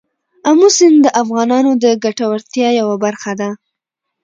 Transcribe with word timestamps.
آمو 0.49 0.69
سیند 0.77 0.97
د 1.03 1.07
افغانانو 1.21 1.71
د 1.83 1.85
ګټورتیا 2.03 2.69
یوه 2.79 2.95
برخه 3.05 3.31
ده. 3.39 3.49